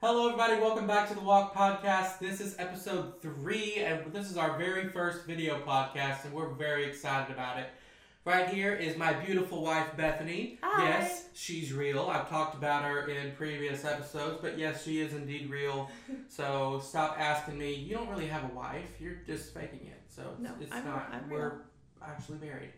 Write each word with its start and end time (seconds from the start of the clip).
Hello, 0.00 0.26
everybody. 0.28 0.58
Welcome 0.60 0.86
back 0.86 1.08
to 1.08 1.14
the 1.14 1.20
Walk 1.20 1.54
Podcast. 1.54 2.18
This 2.20 2.40
is 2.40 2.56
episode 2.58 3.20
three, 3.20 3.76
and 3.76 4.10
this 4.12 4.30
is 4.30 4.36
our 4.38 4.56
very 4.56 4.88
first 4.88 5.26
video 5.26 5.60
podcast, 5.60 6.24
and 6.24 6.32
we're 6.32 6.48
very 6.54 6.84
excited 6.86 7.32
about 7.32 7.58
it. 7.58 7.68
Right 8.24 8.48
here 8.48 8.74
is 8.74 8.96
my 8.96 9.12
beautiful 9.12 9.62
wife, 9.62 9.94
Bethany. 9.96 10.58
Hi. 10.62 10.88
Yes, 10.88 11.26
she's 11.34 11.72
real. 11.72 12.08
I've 12.08 12.28
talked 12.30 12.54
about 12.54 12.84
her 12.84 13.08
in 13.08 13.32
previous 13.32 13.84
episodes, 13.84 14.38
but 14.40 14.58
yes, 14.58 14.84
she 14.84 15.00
is 15.00 15.12
indeed 15.14 15.50
real. 15.50 15.90
so 16.28 16.80
stop 16.82 17.16
asking 17.18 17.58
me. 17.58 17.74
You 17.74 17.96
don't 17.96 18.08
really 18.08 18.26
have 18.26 18.44
a 18.44 18.54
wife. 18.54 18.90
You're 19.00 19.18
just 19.26 19.52
faking 19.54 19.86
it. 19.86 20.00
So 20.08 20.22
it's, 20.32 20.40
No, 20.40 20.50
it's 20.60 20.72
I'm- 20.72 20.84
not. 20.84 21.08
I'm 21.12 21.28
we're 21.28 21.48
real. 21.48 21.58
actually 22.06 22.38
married. 22.38 22.70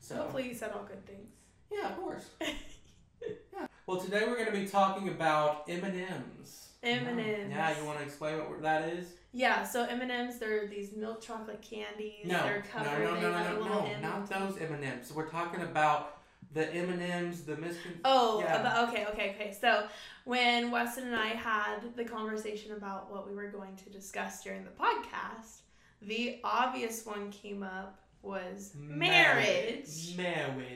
So 0.00 0.16
Hopefully 0.16 0.48
you 0.48 0.54
said 0.54 0.72
all 0.72 0.84
good 0.84 1.04
things. 1.06 1.28
yeah, 1.72 1.90
of 1.90 1.96
course. 1.96 2.30
yeah. 2.40 3.66
Well, 3.86 4.00
today 4.00 4.24
we're 4.26 4.34
going 4.36 4.46
to 4.46 4.52
be 4.52 4.66
talking 4.66 5.08
about 5.08 5.64
M 5.68 5.82
and 5.84 5.98
M's. 6.00 6.63
M&Ms. 6.84 7.50
Yeah, 7.50 7.78
you 7.78 7.84
want 7.84 7.98
to 7.98 8.04
explain 8.04 8.38
what 8.38 8.62
that 8.62 8.88
is? 8.88 9.08
Yeah, 9.32 9.64
so 9.64 9.84
M 9.84 10.00
and 10.00 10.10
M's 10.12 10.38
they're 10.38 10.66
these 10.68 10.92
milk 10.96 11.20
chocolate 11.20 11.60
candies. 11.62 12.24
No, 12.24 12.42
they're 12.42 12.62
covered. 12.72 13.02
no, 13.02 13.14
no, 13.14 13.20
no, 13.20 13.30
no, 13.54 13.60
little 13.60 13.82
no, 13.82 13.86
M- 13.86 14.02
not 14.02 14.28
those 14.28 14.56
M 14.58 14.72
and 14.74 14.84
M's. 14.84 15.12
We're 15.12 15.28
talking 15.28 15.62
about 15.62 16.18
the 16.52 16.72
M 16.72 16.88
and 16.90 17.02
M's, 17.02 17.42
the 17.42 17.54
miscon. 17.56 17.98
Oh, 18.04 18.40
Yeah. 18.40 18.60
about, 18.60 18.88
okay, 18.90 19.06
okay, 19.06 19.30
okay. 19.34 19.56
So 19.60 19.86
when 20.24 20.70
Weston 20.70 21.08
and 21.08 21.16
I 21.16 21.28
had 21.28 21.96
the 21.96 22.04
conversation 22.04 22.72
about 22.76 23.10
what 23.10 23.28
we 23.28 23.34
were 23.34 23.48
going 23.50 23.74
to 23.76 23.90
discuss 23.90 24.42
during 24.44 24.62
the 24.64 24.70
podcast, 24.70 25.62
the 26.00 26.38
obvious 26.44 27.04
one 27.04 27.30
came 27.32 27.62
up 27.64 27.98
was 28.22 28.72
marriage. 28.76 30.16
Marriage. 30.16 30.16
Marriage 30.16 30.73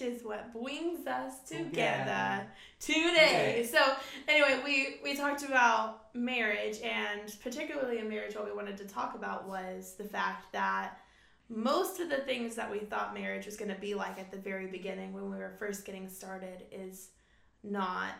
is 0.00 0.24
what 0.24 0.52
brings 0.52 1.06
us 1.06 1.40
together 1.46 1.68
Together. 1.68 2.46
today. 2.80 3.68
So 3.70 3.78
anyway, 4.26 4.60
we 4.64 4.96
we 5.02 5.16
talked 5.16 5.42
about 5.42 6.14
marriage, 6.14 6.80
and 6.82 7.34
particularly 7.42 7.98
in 7.98 8.08
marriage, 8.08 8.34
what 8.34 8.44
we 8.46 8.52
wanted 8.52 8.76
to 8.78 8.84
talk 8.84 9.14
about 9.14 9.48
was 9.48 9.94
the 9.98 10.04
fact 10.04 10.52
that 10.52 10.98
most 11.48 12.00
of 12.00 12.10
the 12.10 12.18
things 12.18 12.54
that 12.56 12.70
we 12.70 12.78
thought 12.78 13.14
marriage 13.14 13.46
was 13.46 13.56
going 13.56 13.72
to 13.72 13.80
be 13.80 13.94
like 13.94 14.18
at 14.18 14.30
the 14.30 14.36
very 14.36 14.66
beginning 14.66 15.12
when 15.12 15.30
we 15.30 15.36
were 15.36 15.54
first 15.58 15.84
getting 15.84 16.08
started 16.08 16.64
is 16.70 17.08
not 17.62 18.12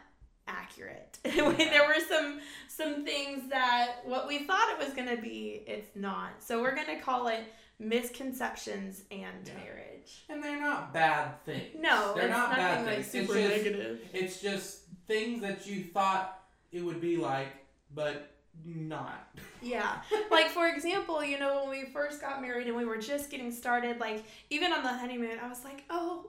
accurate. 0.46 1.18
there 1.24 1.86
were 1.86 2.00
some 2.08 2.40
some 2.68 3.04
things 3.04 3.50
that 3.50 3.96
what 4.04 4.26
we 4.26 4.40
thought 4.40 4.70
it 4.70 4.84
was 4.84 4.94
going 4.94 5.14
to 5.14 5.20
be, 5.20 5.62
it's 5.66 5.94
not. 5.94 6.30
So 6.40 6.60
we're 6.62 6.74
going 6.74 6.86
to 6.86 7.00
call 7.00 7.28
it 7.28 7.44
misconceptions 7.78 9.02
and 9.10 9.46
Yeah. 9.46 9.54
marriage. 9.54 10.24
And 10.28 10.42
they're 10.42 10.60
not 10.60 10.92
bad 10.92 11.44
things. 11.44 11.76
No, 11.78 12.14
they're 12.14 12.24
it's 12.28 12.36
not 12.36 12.56
bad 12.56 12.86
like 12.86 12.94
things. 12.96 13.10
super 13.10 13.36
it's 13.36 13.48
just, 13.54 13.64
negative. 13.64 14.00
It's 14.12 14.40
just 14.40 14.80
things 15.06 15.42
that 15.42 15.66
you 15.66 15.84
thought 15.84 16.40
it 16.72 16.82
would 16.82 17.00
be 17.00 17.16
like, 17.16 17.48
but 17.94 18.30
not. 18.64 19.30
Yeah. 19.62 20.00
like 20.30 20.48
for 20.48 20.66
example, 20.68 21.22
you 21.24 21.38
know, 21.38 21.60
when 21.62 21.70
we 21.70 21.84
first 21.92 22.20
got 22.20 22.42
married 22.42 22.66
and 22.66 22.76
we 22.76 22.84
were 22.84 22.98
just 22.98 23.30
getting 23.30 23.52
started, 23.52 24.00
like 24.00 24.24
even 24.50 24.72
on 24.72 24.82
the 24.82 24.88
honeymoon, 24.92 25.38
I 25.42 25.48
was 25.48 25.64
like, 25.64 25.84
"Oh, 25.90 26.26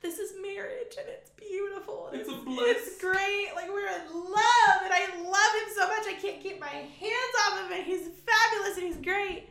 this 0.00 0.18
is 0.18 0.32
marriage 0.42 0.96
and 0.98 1.08
it's 1.08 1.30
beautiful. 1.30 2.08
and 2.08 2.20
It's 2.20 2.28
a 2.28 2.32
bliss. 2.34 2.76
It's 2.88 3.00
great. 3.00 3.50
Like 3.54 3.68
we're 3.68 3.86
in 3.86 4.12
love 4.12 4.78
and 4.82 4.92
I 4.92 5.06
love 5.22 5.62
him 5.62 5.72
so 5.76 5.86
much. 5.86 6.06
I 6.08 6.18
can't 6.20 6.40
keep 6.42 6.58
my 6.60 6.66
hands 6.66 7.34
off 7.46 7.58
him 7.60 7.72
and 7.72 7.84
he's 7.84 8.08
fabulous 8.26 8.76
and 8.78 8.86
he's 8.86 8.96
great." 8.96 9.48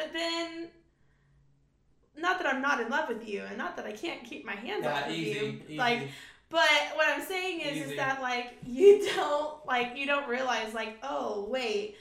But 0.00 0.12
then 0.14 0.68
not 2.16 2.38
that 2.38 2.46
I'm 2.52 2.62
not 2.62 2.80
in 2.80 2.88
love 2.88 3.08
with 3.08 3.28
you 3.28 3.42
and 3.46 3.58
not 3.58 3.76
that 3.76 3.84
I 3.86 3.92
can't 3.92 4.24
keep 4.24 4.44
my 4.46 4.54
hands 4.54 4.86
off 4.86 4.92
Yeah, 4.92 5.06
of 5.06 5.12
easy, 5.12 5.30
you. 5.38 5.60
easy. 5.66 5.76
Like 5.76 6.08
but 6.48 6.68
what 6.96 7.06
I'm 7.08 7.22
saying 7.22 7.60
is, 7.60 7.76
Easy. 7.76 7.90
is 7.92 7.96
that 7.96 8.20
like 8.22 8.54
you 8.66 9.06
don't 9.16 9.64
like 9.66 9.96
you 9.96 10.06
don't 10.06 10.26
realize 10.28 10.72
like 10.74 10.98
oh 11.02 11.46
wait 11.50 11.96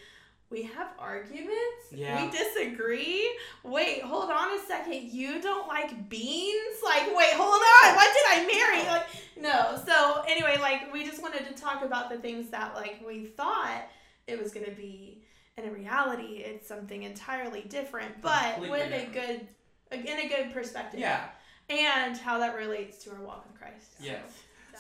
we 0.50 0.64
have 0.64 0.88
arguments 0.98 1.52
Yeah. 1.92 2.26
we 2.26 2.32
disagree 2.32 3.30
wait 3.64 4.02
hold 4.02 4.30
on 4.32 4.58
a 4.58 4.62
second 4.66 5.04
you 5.12 5.42
don't 5.42 5.68
like 5.68 6.10
beans 6.10 6.78
like 6.84 7.04
wait 7.16 7.34
hold 7.34 7.62
on 7.62 7.96
what 7.96 8.10
did 8.14 8.26
I 8.30 8.46
marry 8.48 8.88
like 8.88 9.06
no 9.38 9.80
so 9.86 10.24
anyway 10.28 10.58
like 10.60 10.92
we 10.94 11.06
just 11.06 11.22
wanted 11.22 11.46
to 11.48 11.54
talk 11.62 11.84
about 11.84 12.10
the 12.10 12.18
things 12.18 12.50
that 12.50 12.74
like 12.76 13.04
we 13.06 13.26
thought 13.26 13.84
it 14.26 14.42
was 14.42 14.52
gonna 14.54 14.72
be 14.72 15.19
and 15.60 15.68
in 15.68 15.74
reality 15.74 16.38
it's 16.46 16.68
something 16.68 17.04
entirely 17.04 17.62
different 17.62 18.22
but 18.22 18.54
Completely 18.56 18.80
with 18.80 18.92
a 18.94 19.06
good 19.12 19.48
in 19.92 20.20
a 20.20 20.28
good 20.30 20.54
perspective 20.54 21.00
yeah. 21.00 21.26
and 21.70 22.18
how 22.18 22.38
that 22.40 22.56
relates 22.56 23.04
to 23.04 23.12
our 23.12 23.22
walk 23.22 23.46
with 23.48 23.60
Christ. 23.60 23.98
So, 24.00 24.06
Yes. 24.06 24.22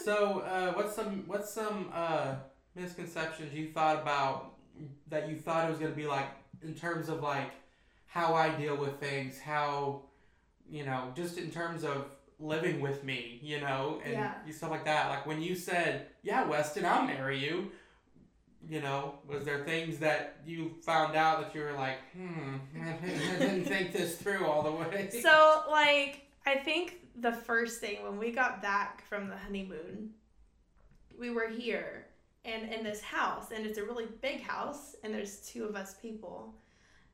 So, 0.03 0.39
uh, 0.41 0.71
what's 0.73 0.95
some 0.95 1.23
what's 1.27 1.51
some 1.51 1.89
uh, 1.93 2.35
misconceptions 2.75 3.53
you 3.53 3.67
thought 3.69 4.01
about 4.01 4.53
that 5.09 5.27
you 5.29 5.35
thought 5.35 5.65
it 5.65 5.69
was 5.71 5.79
gonna 5.79 5.91
be 5.91 6.07
like 6.07 6.29
in 6.61 6.73
terms 6.73 7.09
of 7.09 7.21
like 7.21 7.51
how 8.05 8.33
I 8.33 8.49
deal 8.49 8.77
with 8.77 8.99
things, 8.99 9.39
how 9.39 10.03
you 10.69 10.85
know, 10.85 11.11
just 11.15 11.37
in 11.37 11.49
terms 11.49 11.83
of 11.83 12.05
living 12.39 12.79
with 12.79 13.03
me, 13.03 13.39
you 13.41 13.59
know, 13.59 13.99
and 14.05 14.13
Yeah. 14.13 14.35
stuff 14.51 14.69
like 14.69 14.85
that. 14.85 15.09
Like 15.09 15.25
when 15.25 15.41
you 15.41 15.55
said, 15.55 16.07
"Yeah, 16.21 16.45
Weston, 16.47 16.85
I'll 16.85 17.03
marry 17.03 17.37
you," 17.39 17.71
you 18.67 18.81
know, 18.81 19.15
was 19.27 19.45
there 19.45 19.63
things 19.63 19.99
that 19.99 20.37
you 20.45 20.71
found 20.81 21.15
out 21.15 21.41
that 21.41 21.55
you 21.55 21.61
were 21.61 21.73
like, 21.73 21.97
"Hmm, 22.13 22.55
I 22.81 23.39
didn't 23.39 23.65
think 23.65 23.93
this 23.93 24.17
through 24.17 24.45
all 24.45 24.63
the 24.63 24.71
way." 24.71 25.09
So, 25.21 25.63
like, 25.69 26.27
I 26.45 26.55
think 26.55 26.99
the 27.15 27.31
first 27.31 27.79
thing 27.79 28.03
when 28.03 28.17
we 28.17 28.31
got 28.31 28.61
back 28.61 29.07
from 29.07 29.29
the 29.29 29.37
honeymoon, 29.37 30.11
we 31.17 31.29
were 31.29 31.49
here 31.49 32.07
and 32.45 32.71
in 32.71 32.83
this 32.83 33.01
house, 33.01 33.51
and 33.51 33.65
it's 33.65 33.77
a 33.77 33.83
really 33.83 34.07
big 34.21 34.41
house, 34.41 34.95
and 35.03 35.13
there's 35.13 35.37
two 35.39 35.65
of 35.65 35.75
us 35.75 35.95
people. 36.01 36.53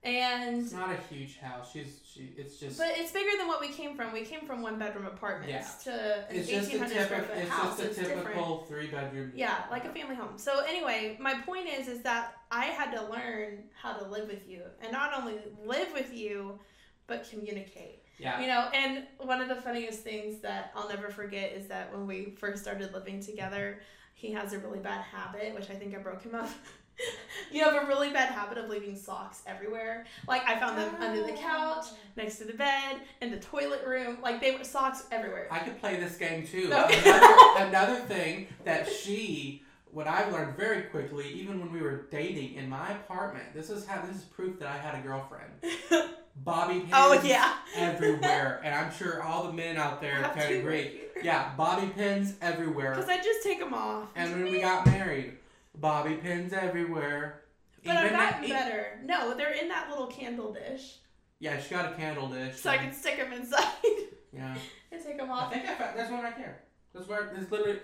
And 0.05 0.61
It's 0.61 0.71
not 0.71 0.91
a 0.91 1.13
huge 1.13 1.39
house. 1.39 1.71
She's 1.73 1.99
she. 2.05 2.31
It's 2.37 2.59
just. 2.59 2.77
but 2.77 2.89
it's 2.91 3.11
bigger 3.11 3.31
than 3.39 3.47
what 3.47 3.59
we 3.59 3.69
came 3.69 3.95
from. 3.95 4.13
We 4.13 4.21
came 4.23 4.41
from 4.45 4.61
one 4.61 4.77
bedroom 4.77 5.07
apartments 5.07 5.83
to 5.85 5.91
an 6.29 6.35
it's 6.35 6.47
eighteen 6.49 6.79
hundred 6.79 7.05
square 7.05 7.23
foot 7.23 7.37
It's 7.37 7.49
house. 7.49 7.77
just 7.77 7.97
a 7.97 8.01
It's 8.01 8.09
typical 8.09 8.65
three 8.69 8.87
bedroom. 8.87 9.31
Yeah, 9.35 9.63
like 9.71 9.83
a 9.85 9.89
family 9.89 10.15
home. 10.15 10.37
So 10.37 10.59
anyway, 10.59 11.17
my 11.19 11.33
point 11.41 11.67
is 11.67 11.87
is 11.87 12.03
that 12.03 12.35
I 12.51 12.65
had 12.65 12.91
to 12.91 13.01
learn 13.09 13.63
how 13.81 13.93
to 13.93 14.07
live 14.07 14.27
with 14.27 14.47
you. 14.47 14.61
And 14.81 14.91
not 14.91 15.11
only 15.19 15.35
live 15.65 15.91
with 15.93 16.13
you, 16.13 16.59
but 17.07 17.27
communicate. 17.29 18.03
Yeah. 18.19 18.39
You 18.41 18.47
know, 18.47 18.69
and 18.73 19.05
one 19.17 19.41
of 19.41 19.49
the 19.49 19.55
funniest 19.55 20.01
things 20.01 20.39
that 20.41 20.71
I'll 20.75 20.87
never 20.87 21.09
forget 21.09 21.51
is 21.51 21.67
that 21.67 21.91
when 21.91 22.05
we 22.07 22.35
first 22.39 22.61
started 22.61 22.93
living 22.93 23.19
together, 23.21 23.81
he 24.13 24.31
has 24.33 24.53
a 24.53 24.59
really 24.59 24.79
bad 24.79 25.01
habit, 25.01 25.53
which 25.55 25.69
I 25.69 25.73
think 25.73 25.93
I 25.95 25.97
broke 25.97 26.21
him 26.21 26.35
of. 26.35 26.55
you 27.51 27.63
have 27.63 27.83
a 27.83 27.85
really 27.87 28.11
bad 28.11 28.29
habit 28.29 28.57
of 28.57 28.69
leaving 28.69 28.95
socks 28.95 29.41
everywhere. 29.45 30.05
Like 30.27 30.47
I 30.47 30.59
found 30.59 30.77
them 30.77 30.95
under 30.99 31.23
the 31.23 31.33
couch, 31.33 31.85
oh. 31.91 31.97
next 32.17 32.37
to 32.37 32.45
the 32.45 32.53
bed, 32.53 32.97
in 33.21 33.31
the 33.31 33.39
toilet 33.39 33.81
room. 33.85 34.17
Like 34.21 34.41
they 34.41 34.55
were 34.55 34.63
socks 34.63 35.05
everywhere. 35.11 35.47
I 35.51 35.59
could 35.59 35.79
play 35.79 35.97
this 35.97 36.17
game 36.17 36.45
too. 36.45 36.69
No. 36.69 36.85
Another, 36.85 37.33
another 37.67 37.95
thing 38.01 38.47
that 38.63 38.91
she, 38.91 39.63
what 39.91 40.07
I've 40.07 40.31
learned 40.31 40.57
very 40.57 40.83
quickly, 40.83 41.29
even 41.33 41.59
when 41.59 41.71
we 41.71 41.81
were 41.81 42.07
dating 42.11 42.55
in 42.55 42.69
my 42.69 42.91
apartment, 42.91 43.53
this 43.53 43.69
is 43.69 43.85
how 43.85 44.01
this 44.01 44.17
is 44.17 44.23
proof 44.23 44.59
that 44.59 44.67
I 44.67 44.77
had 44.77 44.95
a 44.95 45.01
girlfriend. 45.01 45.51
Bobby 46.37 46.85
oh, 46.91 47.11
pins 47.11 47.23
oh 47.23 47.27
yeah. 47.27 47.53
everywhere, 47.77 48.59
and 48.61 48.75
I'm 48.75 48.91
sure 48.91 49.23
all 49.23 49.47
the 49.47 49.53
men 49.53 49.77
out 49.77 50.01
there 50.01 50.15
Have 50.15 50.35
can 50.35 50.49
to 50.49 50.59
agree. 50.59 50.99
Yeah, 51.23 51.55
bobby 51.55 51.87
pins 51.87 52.33
everywhere. 52.41 52.93
Because 52.93 53.09
I 53.09 53.17
just 53.17 53.41
take 53.41 53.59
them 53.59 53.73
off. 53.73 54.09
And 54.17 54.31
when 54.31 54.51
we 54.51 54.59
got 54.59 54.85
married, 54.85 55.37
bobby 55.79 56.15
pins 56.15 56.53
everywhere. 56.53 57.41
But 57.83 57.97
I've 57.97 58.05
Even 58.05 58.17
that- 58.17 58.31
gotten 58.33 58.49
better. 58.49 58.99
No, 59.03 59.35
they're 59.37 59.51
in 59.53 59.67
that 59.69 59.89
little 59.89 60.07
candle 60.07 60.51
dish, 60.53 60.97
Yeah, 61.39 61.59
she 61.59 61.69
got 61.75 61.91
a 61.91 61.95
candle 61.95 62.27
dish. 62.27 62.55
so 62.57 62.69
I 62.71 62.77
can 62.77 62.91
stick 62.93 63.17
them 63.17 63.31
inside 63.33 63.63
Yeah. 64.33 64.55
and 64.91 65.03
take 65.03 65.17
them 65.17 65.29
off. 65.29 65.51
I 65.51 65.57
think 65.59 65.69
I 65.69 65.75
found, 65.75 65.97
there's 65.99 66.09
one 66.11 66.23
right 66.23 66.35
here. 66.35 66.61
There's 66.93 67.07
where 67.07 67.29
there's 67.33 67.51
literally, 67.51 67.79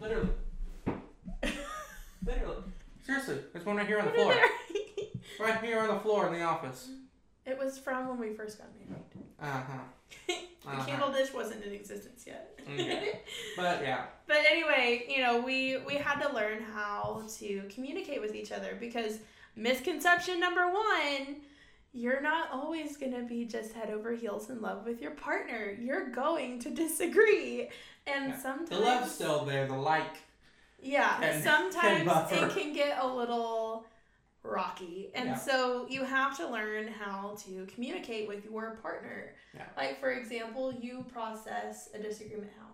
literally, 0.00 0.28
literally. 2.26 2.62
Seriously, 3.02 3.38
there's 3.52 3.66
one 3.66 3.76
right 3.76 3.86
here 3.86 3.98
on 4.00 4.06
the 4.06 4.12
floor. 4.12 4.34
Right 5.38 5.62
here 5.62 5.80
on 5.80 5.88
the 5.88 6.00
floor 6.00 6.26
in 6.28 6.32
the 6.34 6.42
office. 6.42 6.88
it 7.46 7.58
was 7.58 7.76
from 7.78 8.08
when 8.08 8.18
we 8.18 8.34
first 8.34 8.58
got 8.58 8.68
married. 8.74 9.02
Uh 9.40 9.62
huh. 9.68 10.34
the 10.64 10.70
Uh-huh. 10.70 10.84
candle 10.86 11.12
dish 11.12 11.32
wasn't 11.32 11.62
in 11.64 11.72
existence 11.72 12.24
yet. 12.26 12.58
Okay. 12.72 13.20
But 13.56 13.82
yeah, 13.82 14.06
but 14.26 14.38
anyway, 14.50 15.04
you 15.08 15.22
know, 15.22 15.40
we 15.40 15.78
we 15.86 15.94
had 15.94 16.20
to 16.22 16.32
learn 16.34 16.62
how 16.62 17.22
to 17.38 17.62
communicate 17.74 18.20
with 18.20 18.34
each 18.34 18.50
other 18.52 18.76
because 18.80 19.18
misconception 19.56 20.40
number 20.40 20.66
one. 20.70 21.36
You're 21.96 22.20
not 22.20 22.50
always 22.52 22.96
going 22.96 23.12
to 23.12 23.22
be 23.22 23.44
just 23.44 23.72
head 23.72 23.88
over 23.88 24.10
heels 24.16 24.50
in 24.50 24.60
love 24.60 24.84
with 24.84 25.00
your 25.00 25.12
partner. 25.12 25.76
You're 25.80 26.08
going 26.10 26.58
to 26.64 26.70
disagree. 26.70 27.68
And 28.08 28.30
Yeah. 28.30 28.38
sometimes 28.42 28.68
the 28.70 28.80
love's 28.80 29.12
still 29.12 29.44
there. 29.44 29.68
The 29.68 29.76
like. 29.76 30.16
Yeah, 30.82 31.18
can- 31.20 31.32
can 31.34 31.42
sometimes 31.42 32.04
buffer. 32.04 32.46
it 32.46 32.50
can 32.52 32.72
get 32.72 32.98
a 33.00 33.06
little 33.06 33.86
rocky. 34.44 35.10
And 35.14 35.30
Yeah. 35.30 35.34
so 35.34 35.86
you 35.88 36.04
have 36.04 36.36
to 36.36 36.46
learn 36.48 36.86
how 36.88 37.34
to 37.44 37.66
communicate 37.66 38.28
with 38.28 38.44
your 38.44 38.76
partner. 38.82 39.34
Yeah. 39.54 39.66
Like, 39.76 39.98
for 39.98 40.10
example, 40.12 40.72
you 40.72 41.04
process 41.12 41.88
a 41.94 41.98
disagreement 41.98 42.52
how? 42.58 42.68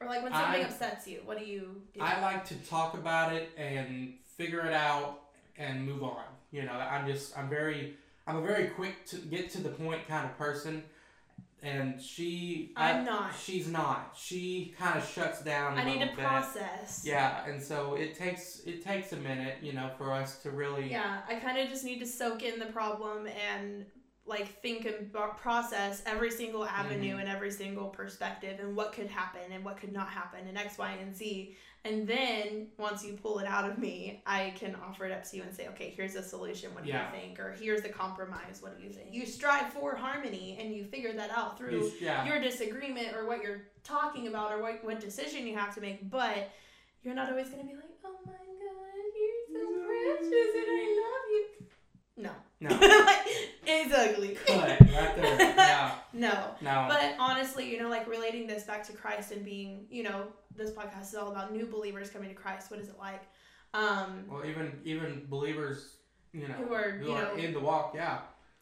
Or 0.00 0.06
like 0.06 0.22
when 0.22 0.32
something 0.32 0.62
I- 0.62 0.68
upsets 0.68 1.08
you, 1.08 1.22
what 1.24 1.38
do 1.38 1.44
you 1.44 1.82
do? 1.92 2.00
I 2.00 2.20
like 2.20 2.44
to 2.46 2.54
talk 2.66 2.94
about 2.94 3.32
it 3.34 3.50
and 3.56 4.14
figure 4.36 4.64
it 4.64 4.72
out 4.72 5.22
and 5.56 5.84
move 5.84 6.04
on. 6.04 6.22
You 6.52 6.62
know, 6.62 6.72
I'm 6.72 7.06
just 7.06 7.36
I'm 7.36 7.48
very 7.48 7.96
I'm 8.26 8.36
a 8.36 8.42
very 8.42 8.68
quick 8.68 9.06
to 9.06 9.16
get 9.16 9.50
to 9.52 9.60
the 9.62 9.70
point 9.70 10.06
kind 10.06 10.24
of 10.26 10.36
person, 10.38 10.84
and 11.62 12.00
she 12.00 12.72
I'm 12.76 12.96
I- 13.00 13.04
not. 13.04 13.30
She's 13.34 13.68
not. 13.68 14.14
She 14.16 14.74
kind 14.78 14.98
of 14.98 15.06
shuts 15.08 15.42
down. 15.42 15.76
I 15.78 15.82
I 15.82 15.84
need 15.84 16.00
to 16.00 16.14
process. 16.16 17.02
Yeah, 17.04 17.44
and 17.46 17.62
so 17.62 17.94
it 17.94 18.16
takes 18.16 18.60
it 18.66 18.82
takes 18.84 19.12
a 19.12 19.16
minute, 19.16 19.56
you 19.62 19.72
know, 19.72 19.90
for 19.98 20.12
us 20.12 20.38
to 20.42 20.50
really. 20.50 20.90
Yeah, 20.90 21.20
I 21.28 21.36
kind 21.36 21.58
of 21.58 21.68
just 21.68 21.84
need 21.84 21.98
to 22.00 22.06
soak 22.06 22.42
in 22.42 22.58
the 22.58 22.66
problem 22.66 23.26
and 23.26 23.86
like 24.28 24.60
think 24.60 24.84
and 24.84 25.12
process 25.38 26.02
every 26.06 26.30
single 26.30 26.64
avenue 26.64 27.16
Mhm. 27.16 27.20
and 27.20 27.28
every 27.28 27.50
single 27.50 27.88
perspective 27.88 28.60
and 28.60 28.76
what 28.76 28.92
could 28.92 29.08
happen 29.08 29.40
and 29.50 29.64
what 29.64 29.78
could 29.78 29.92
not 29.92 30.08
happen 30.10 30.46
and 30.46 30.56
X, 30.58 30.76
Y, 30.78 30.92
and 31.00 31.16
Z. 31.16 31.56
And 31.84 32.06
then 32.06 32.68
once 32.76 33.04
you 33.04 33.14
pull 33.14 33.38
it 33.38 33.46
out 33.46 33.68
of 33.70 33.78
me, 33.78 34.22
I 34.26 34.52
can 34.58 34.74
offer 34.74 35.06
it 35.06 35.12
up 35.12 35.22
to 35.30 35.36
you 35.36 35.42
and 35.44 35.54
say, 35.54 35.68
okay, 35.68 35.90
here's 35.96 36.16
a 36.16 36.22
solution. 36.22 36.74
What 36.74 36.84
do 36.84 36.90
Yeah. 36.90 37.06
you 37.12 37.18
think? 37.20 37.40
Or 37.40 37.52
here's 37.52 37.82
the 37.82 37.88
compromise. 37.88 38.60
What 38.60 38.76
do 38.76 38.84
you 38.84 38.90
think? 38.92 39.14
You 39.14 39.24
strive 39.24 39.72
for 39.72 39.94
harmony 39.96 40.58
and 40.60 40.74
you 40.74 40.84
figure 40.84 41.12
that 41.14 41.30
out 41.30 41.56
through 41.56 41.90
yeah. 42.00 42.26
your 42.26 42.40
disagreement 42.40 43.16
or 43.16 43.26
what 43.26 43.42
you're 43.42 43.62
talking 43.84 44.26
about 44.26 44.52
or 44.52 44.60
what, 44.60 44.84
what 44.84 45.00
decision 45.00 45.46
you 45.46 45.56
have 45.56 45.74
to 45.76 45.80
make, 45.80 46.10
but 46.10 46.50
you're 47.02 47.14
not 47.14 47.30
always 47.30 47.48
going 47.48 47.62
to 47.62 47.66
be 47.68 47.74
like, 47.74 47.84
oh 48.04 48.18
my 48.26 48.32
god, 48.32 49.08
you're 49.16 49.46
so 49.54 49.62
precious 49.86 50.54
and 50.56 50.66
I 50.68 50.82
love 51.00 51.26
you. 51.30 51.44
No. 52.16 52.32
No. 52.60 52.70
Cut 54.46 54.80
right 54.80 55.16
there. 55.16 55.38
Yeah. 55.38 55.94
no. 56.12 56.50
No. 56.60 56.86
But 56.88 57.14
honestly, 57.18 57.70
you 57.70 57.80
know, 57.80 57.88
like 57.88 58.08
relating 58.08 58.46
this 58.46 58.64
back 58.64 58.82
to 58.84 58.92
Christ 58.92 59.32
and 59.32 59.44
being, 59.44 59.86
you 59.90 60.02
know, 60.02 60.26
this 60.56 60.70
podcast 60.70 61.02
is 61.08 61.14
all 61.14 61.30
about 61.30 61.52
new 61.52 61.66
believers 61.66 62.10
coming 62.10 62.28
to 62.28 62.34
Christ. 62.34 62.70
What 62.70 62.80
is 62.80 62.88
it 62.88 62.98
like? 62.98 63.22
Um, 63.74 64.24
well, 64.30 64.44
even 64.44 64.80
even 64.84 65.26
believers, 65.28 65.96
you 66.32 66.48
know, 66.48 66.54
Who 66.54 66.74
are, 66.74 66.98
you 67.02 67.08
know- 67.08 67.34
in 67.34 67.52
the 67.52 67.60
walk. 67.60 67.92
Yeah. 67.94 68.18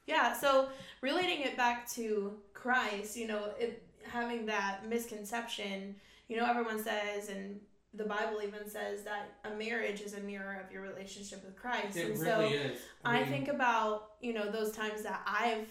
Yeah, 0.06 0.32
so 0.34 0.68
relating 1.00 1.40
it 1.40 1.56
back 1.56 1.90
to 1.92 2.34
Christ, 2.54 3.16
you 3.16 3.26
know, 3.26 3.50
it, 3.58 3.82
having 4.04 4.46
that 4.46 4.88
misconception, 4.88 5.96
you 6.28 6.36
know, 6.36 6.46
everyone 6.46 6.80
says, 6.82 7.28
and 7.28 7.58
the 7.96 8.04
Bible 8.04 8.40
even 8.42 8.68
says 8.68 9.02
that 9.04 9.30
a 9.44 9.54
marriage 9.56 10.00
is 10.00 10.14
a 10.14 10.20
mirror 10.20 10.62
of 10.64 10.72
your 10.72 10.82
relationship 10.82 11.44
with 11.44 11.56
Christ. 11.56 11.96
It 11.96 12.10
and 12.10 12.20
really 12.20 12.52
so 12.52 12.56
is. 12.56 12.78
I 13.04 13.20
mean, 13.20 13.28
think 13.28 13.48
about, 13.48 14.12
you 14.20 14.32
know, 14.32 14.50
those 14.50 14.72
times 14.72 15.02
that 15.02 15.22
I've 15.26 15.68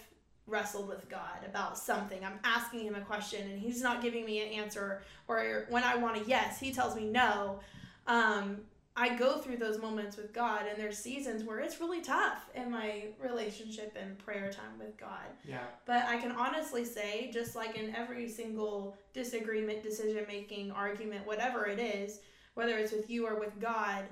wrestled 0.48 0.88
with 0.88 1.10
God 1.10 1.44
about 1.46 1.78
something. 1.78 2.24
I'm 2.24 2.40
asking 2.44 2.82
him 2.82 2.96
a 2.96 3.02
question 3.02 3.50
and 3.50 3.60
he's 3.60 3.82
not 3.82 4.02
giving 4.02 4.26
me 4.26 4.42
an 4.42 4.54
answer 4.54 5.02
or 5.28 5.66
when 5.70 5.84
I 5.84 5.96
want 5.96 6.18
a 6.18 6.26
yes, 6.26 6.60
he 6.60 6.72
tells 6.72 6.96
me 6.96 7.06
no. 7.06 7.60
Um, 8.08 8.58
I 8.98 9.16
go 9.18 9.38
through 9.40 9.58
those 9.58 9.78
moments 9.80 10.16
with 10.16 10.34
God 10.34 10.62
and 10.70 10.82
there's 10.82 10.98
seasons 10.98 11.44
where 11.44 11.60
it's 11.60 11.82
really 11.82 12.02
tough 12.02 12.50
in 12.56 12.72
my 12.72 13.08
relationship 13.22 13.98
and 14.02 14.18
prayer 14.18 14.50
time 14.50 14.80
with 14.80 14.98
God. 14.98 15.26
Yeah. 15.44 15.64
But 15.86 16.06
I 16.06 16.18
can 16.18 16.32
honestly 16.32 16.86
say, 16.86 17.30
just 17.34 17.56
like 17.58 17.78
in 17.78 17.94
every 17.94 18.30
single 18.30 18.96
disagreement, 19.14 19.84
decision 19.84 20.26
making, 20.30 20.72
argument, 20.72 21.28
whatever 21.28 21.66
it 21.66 21.80
is, 21.80 22.20
whether 22.54 22.78
it's 22.78 22.94
with 22.94 23.10
you 23.10 23.26
or 23.28 23.38
with 23.38 23.60
God, 23.60 24.06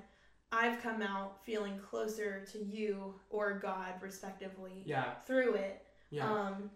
I've 0.52 0.82
come 0.84 1.02
out 1.02 1.44
feeling 1.46 1.80
closer 1.80 2.46
to 2.52 2.64
you 2.64 3.16
or 3.30 3.54
God, 3.58 3.94
respectively, 4.02 4.84
Yeah. 4.86 5.14
through 5.26 5.54
it. 5.56 5.86
Yeah. 6.10 6.30
Um, 6.30 6.70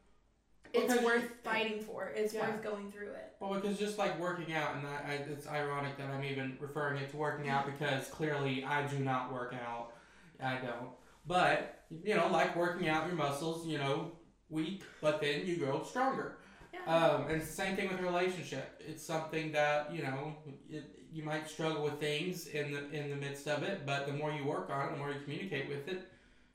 it's 0.74 0.94
Because- 0.94 1.04
worth 1.06 1.30
fighting 1.44 1.80
for. 1.82 2.08
It's 2.16 2.34
Yeah. 2.34 2.50
worth 2.50 2.62
going 2.64 2.92
through 2.92 3.12
it. 3.12 3.36
Well, 3.40 3.54
because 3.60 3.78
just 3.78 3.98
like 3.98 4.20
working 4.20 4.54
out, 4.54 4.76
and 4.76 4.88
I, 4.88 5.12
I, 5.12 5.14
it's 5.32 5.48
ironic 5.48 5.98
that 5.98 6.10
I'm 6.10 6.24
even 6.24 6.58
referring 6.60 6.98
it 7.02 7.10
to 7.12 7.18
working 7.18 7.50
out 7.50 7.66
because 7.66 8.08
clearly 8.08 8.64
I 8.64 8.86
do 8.88 9.00
not 9.00 9.32
work 9.32 9.54
out. 9.54 9.94
I 10.42 10.56
don't. 10.58 10.90
But, 11.26 11.84
you 12.04 12.16
know, 12.16 12.28
like 12.28 12.56
working 12.56 12.88
out 12.88 13.08
your 13.08 13.16
muscles, 13.16 13.66
you 13.68 13.78
know, 13.78 14.12
weak, 14.50 14.84
but 15.02 15.20
then 15.22 15.46
you 15.46 15.58
grow 15.58 15.84
stronger. 15.84 16.38
Yeah. 16.74 16.84
Um, 16.96 17.24
and 17.28 17.38
it's 17.42 17.48
the 17.48 17.54
same 17.54 17.76
thing 17.76 17.90
with 17.90 18.00
a 18.00 18.04
relationship. 18.04 18.82
It's 18.86 19.04
something 19.04 19.52
that, 19.52 19.94
you 19.94 20.04
know, 20.04 20.36
it, 20.70 20.84
you 21.12 21.24
might 21.24 21.50
struggle 21.50 21.84
with 21.84 22.00
things 22.00 22.48
in 22.48 22.72
the, 22.72 22.90
in 22.92 23.10
the 23.10 23.16
midst 23.16 23.48
of 23.48 23.64
it, 23.64 23.86
but 23.86 24.06
the 24.08 24.14
more 24.14 24.32
you 24.32 24.46
work 24.46 24.70
on 24.70 24.88
it, 24.88 24.92
the 24.94 24.98
more 24.98 25.12
you 25.12 25.20
communicate 25.24 25.68
with 25.70 25.88
it, 25.88 26.08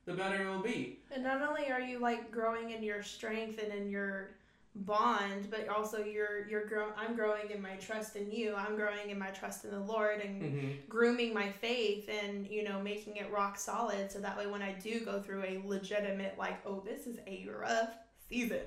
the 0.05 0.15
better 0.15 0.43
it 0.43 0.49
will 0.49 0.63
be. 0.63 0.99
And 1.13 1.23
not 1.23 1.43
only 1.43 1.71
are 1.71 1.81
you 1.81 1.99
like 1.99 2.31
growing 2.31 2.71
in 2.71 2.83
your 2.83 3.03
strength 3.03 3.63
and 3.63 3.73
in 3.73 3.89
your 3.91 4.31
bond, 4.75 5.49
but 5.51 5.69
also 5.69 5.99
you're 5.99 6.47
you're 6.49 6.65
grow 6.65 6.89
I'm 6.97 7.15
growing 7.15 7.51
in 7.51 7.61
my 7.61 7.77
trust 7.77 8.17
in 8.17 8.31
you. 8.33 8.55
I'm 8.55 8.75
growing 8.77 9.11
in 9.11 9.19
my 9.19 9.29
trust 9.29 9.65
in 9.65 9.71
the 9.71 9.81
Lord 9.81 10.21
and 10.21 10.43
Mm-hmm. 10.43 10.69
grooming 10.89 11.35
my 11.35 11.51
faith 11.51 12.09
and 12.09 12.47
you 12.49 12.65
know 12.65 12.81
making 12.81 13.17
it 13.17 13.31
rock 13.31 13.59
solid 13.59 14.11
so 14.11 14.19
that 14.21 14.37
way 14.37 14.47
when 14.47 14.63
I 14.63 14.73
do 14.73 15.01
go 15.01 15.21
through 15.21 15.45
a 15.45 15.63
legitimate 15.67 16.37
like 16.39 16.59
oh 16.67 16.83
this 16.85 17.07
is 17.07 17.19
a 17.27 17.47
rough 17.61 17.91
season, 18.29 18.61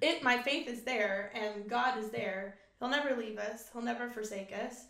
it 0.00 0.22
my 0.22 0.40
faith 0.42 0.66
is 0.66 0.82
there 0.82 1.30
and 1.34 1.68
God 1.68 1.98
is 1.98 2.08
there. 2.10 2.56
He'll 2.80 2.88
never 2.88 3.14
leave 3.14 3.38
us. 3.38 3.68
He'll 3.72 3.82
never 3.82 4.08
forsake 4.08 4.52
us. 4.52 4.86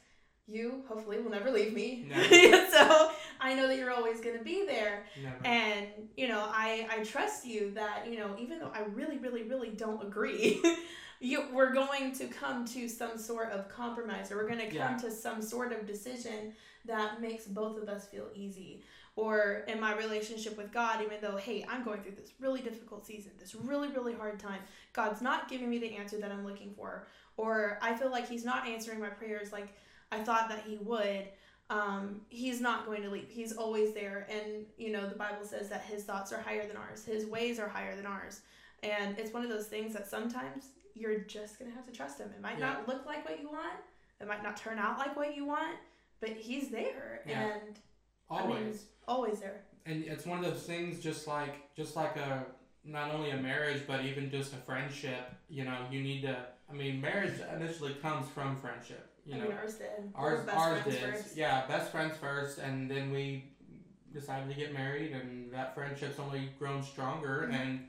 You 0.46 0.84
hopefully 0.88 1.18
will 1.18 1.30
never 1.30 1.50
leave 1.50 1.72
me. 1.72 2.06
Never. 2.08 2.68
so 2.70 3.10
I 3.44 3.54
know 3.54 3.66
that 3.68 3.76
you're 3.76 3.92
always 3.92 4.20
going 4.20 4.38
to 4.38 4.42
be 4.44 4.64
there 4.66 5.04
Never. 5.22 5.36
and 5.46 5.86
you 6.16 6.28
know 6.28 6.42
i 6.48 6.86
i 6.90 7.04
trust 7.04 7.44
you 7.46 7.70
that 7.72 8.06
you 8.10 8.18
know 8.18 8.34
even 8.38 8.58
though 8.58 8.72
i 8.74 8.80
really 9.00 9.18
really 9.18 9.42
really 9.42 9.70
don't 9.70 10.02
agree 10.02 10.62
you 11.20 11.44
we're 11.52 11.72
going 11.72 12.12
to 12.20 12.24
come 12.26 12.64
to 12.76 12.88
some 12.88 13.18
sort 13.18 13.50
of 13.50 13.68
compromise 13.68 14.32
or 14.32 14.36
we're 14.38 14.48
going 14.48 14.58
to 14.58 14.66
come 14.66 14.92
Yeah. 14.94 14.96
to 15.04 15.10
some 15.10 15.42
sort 15.42 15.72
of 15.72 15.86
decision 15.86 16.54
that 16.86 17.20
makes 17.20 17.44
both 17.46 17.76
of 17.82 17.88
us 17.88 18.06
feel 18.06 18.28
easy 18.34 18.82
or 19.16 19.64
in 19.68 19.78
my 19.80 19.94
relationship 19.96 20.56
with 20.56 20.72
god 20.72 21.02
even 21.02 21.18
though 21.20 21.36
hey 21.36 21.64
i'm 21.68 21.84
going 21.84 22.00
through 22.02 22.16
this 22.20 22.32
really 22.40 22.60
difficult 22.62 23.06
season 23.06 23.30
this 23.38 23.54
really 23.54 23.88
really 23.88 24.14
hard 24.14 24.40
time 24.40 24.60
god's 24.92 25.20
not 25.22 25.48
giving 25.48 25.68
me 25.70 25.78
the 25.78 25.96
answer 25.96 26.16
that 26.18 26.32
i'm 26.32 26.44
looking 26.46 26.72
for 26.74 27.06
or 27.36 27.78
i 27.82 27.94
feel 27.94 28.10
like 28.10 28.26
he's 28.28 28.44
not 28.44 28.66
answering 28.66 28.98
my 29.00 29.08
prayers 29.20 29.52
like 29.52 29.68
i 30.12 30.18
thought 30.18 30.48
that 30.48 30.62
he 30.66 30.76
would 30.82 31.24
um, 31.74 32.20
he's 32.28 32.60
not 32.60 32.86
going 32.86 33.02
to 33.02 33.10
leave. 33.10 33.26
He's 33.28 33.52
always 33.52 33.92
there. 33.94 34.26
And, 34.30 34.64
you 34.78 34.90
know, 34.92 35.08
the 35.08 35.16
Bible 35.16 35.44
says 35.44 35.68
that 35.70 35.82
his 35.82 36.04
thoughts 36.04 36.32
are 36.32 36.40
higher 36.40 36.66
than 36.66 36.76
ours, 36.76 37.04
his 37.04 37.26
ways 37.26 37.58
are 37.58 37.68
higher 37.68 37.96
than 37.96 38.06
ours. 38.06 38.40
And 38.82 39.18
it's 39.18 39.32
one 39.32 39.42
of 39.42 39.48
those 39.50 39.66
things 39.66 39.92
that 39.94 40.06
sometimes 40.08 40.68
you're 40.94 41.18
just 41.20 41.58
going 41.58 41.70
to 41.70 41.74
have 41.76 41.86
to 41.86 41.92
trust 41.92 42.18
him. 42.18 42.30
It 42.36 42.40
might 42.42 42.58
Yeah. 42.58 42.66
not 42.74 42.88
look 42.88 43.04
like 43.06 43.28
what 43.28 43.40
you 43.40 43.48
want, 43.50 43.78
it 44.20 44.28
might 44.28 44.42
not 44.42 44.56
turn 44.56 44.78
out 44.78 44.98
like 44.98 45.16
what 45.16 45.34
you 45.36 45.44
want, 45.44 45.76
but 46.20 46.30
he's 46.30 46.70
there 46.70 47.22
Yeah. 47.26 47.42
and 47.54 47.78
Always. 48.30 48.56
I 48.56 48.60
mean, 48.64 48.78
always 49.08 49.40
there. 49.40 49.60
and 49.86 50.04
it's 50.04 50.24
one 50.24 50.38
of 50.38 50.44
those 50.50 50.62
things 50.62 51.00
just 51.00 51.26
like 51.26 51.74
just 51.76 51.94
like 51.96 52.16
a 52.16 52.46
not 52.84 53.10
only 53.10 53.30
a 53.30 53.36
marriage 53.36 53.82
but 53.86 54.02
even 54.04 54.30
just 54.30 54.52
a 54.54 54.56
friendship 54.56 55.24
you 55.50 55.62
know 55.64 55.76
you 55.90 56.00
need 56.02 56.22
to 56.22 56.34
i 56.70 56.72
mean 56.72 57.00
marriage 57.02 57.34
initially 57.54 57.92
comes 57.94 58.26
from 58.30 58.56
friendship 58.56 59.10
you 59.26 59.34
I 59.34 59.38
know 59.38 59.44
mean, 59.44 59.52
ours 59.56 59.74
did. 59.74 60.12
Ours 60.14 60.44
best 60.44 60.58
ours 60.58 60.82
friends 60.82 60.98
did 61.00 61.14
first. 61.14 61.36
yeah 61.36 61.66
best 61.66 61.90
friends 61.90 62.16
first 62.16 62.58
and 62.58 62.90
then 62.90 63.10
we 63.10 63.44
decided 64.12 64.48
to 64.48 64.54
get 64.54 64.72
married 64.72 65.12
and 65.12 65.52
that 65.52 65.74
friendship's 65.74 66.18
only 66.18 66.50
grown 66.58 66.82
stronger 66.82 67.48
Mhm. 67.50 67.54
and 67.60 67.88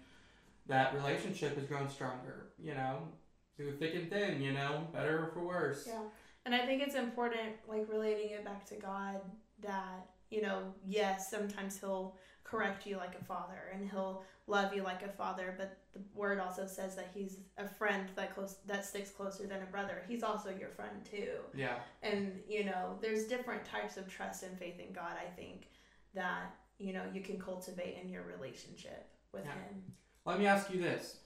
that 0.68 0.94
relationship 0.96 1.56
has 1.56 1.66
grown 1.66 1.88
stronger 1.90 2.48
you 2.58 2.74
know 2.74 3.08
through 3.56 3.78
thick 3.78 3.94
and 3.96 4.10
thin 4.10 4.42
you 4.42 4.52
know 4.54 4.88
better 4.92 5.24
or 5.26 5.28
for 5.28 5.46
worse 5.46 5.88
Yeah. 5.88 6.02
And 6.48 6.54
I 6.54 6.64
think 6.64 6.84
it's 6.84 6.94
important, 6.94 7.56
like 7.68 7.88
relating 7.90 8.30
it 8.30 8.46
back 8.46 8.66
to 8.68 8.76
God, 8.76 9.20
that, 9.62 10.06
you 10.30 10.44
know, 10.44 10.76
yes, 10.86 11.32
sometimes 11.32 11.80
He'll 11.80 12.16
correct 12.56 12.86
you 12.86 12.98
like 12.98 13.16
a 13.20 13.24
father 13.24 13.72
and 13.74 13.90
He'll 13.90 14.24
love 14.48 14.74
you 14.74 14.84
like 14.84 15.04
a 15.04 15.10
father, 15.10 15.56
but 15.58 15.78
the 15.94 16.02
word 16.14 16.40
also 16.40 16.66
says 16.68 16.96
that 16.96 17.10
He's 17.14 17.38
a 17.58 17.68
friend 17.68 18.10
that 18.16 18.34
close 18.34 18.58
that 18.68 18.86
sticks 18.86 19.10
closer 19.10 19.46
than 19.48 19.62
a 19.62 19.66
brother. 19.66 20.04
He's 20.08 20.24
also 20.24 20.50
your 20.50 20.70
friend 20.70 21.04
too. 21.10 21.38
yeah 21.54 21.76
And, 22.04 22.40
you 22.48 22.64
know, 22.66 22.98
there's 23.02 23.26
different 23.26 23.66
types 23.66 23.98
of 23.98 24.08
trust 24.08 24.44
and 24.44 24.58
faith 24.58 24.80
in 24.80 24.94
God, 24.94 25.14
I 25.22 25.30
think, 25.36 25.68
that, 26.14 26.56
you 26.78 26.94
know, 26.94 27.04
you 27.14 27.22
can 27.22 27.40
cultivate 27.40 27.98
in 28.02 28.10
your 28.10 28.24
relationship 28.24 29.08
with 29.32 29.46
Yeah. 29.46 29.54
Him. 29.54 29.84
Let 30.26 30.40
me 30.40 30.48
ask 30.48 30.72
you 30.74 30.82
this. 30.82 31.18